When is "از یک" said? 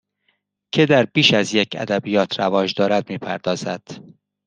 1.33-1.69